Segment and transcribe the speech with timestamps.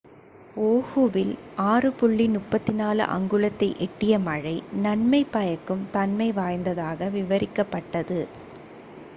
[0.63, 8.19] "ஓஹுவில் 6.34 அங்குலத்தை எட்டிய மழை "நன்மை பயக்கும் தன்மை வாய்ந்ததாக" விவரிக்கப்பட்டது.